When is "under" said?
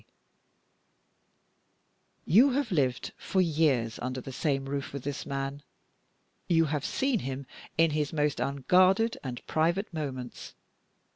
3.99-4.19